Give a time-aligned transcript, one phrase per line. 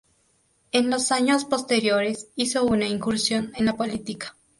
[0.71, 4.35] En los años posteriores hizo una incursión en la política.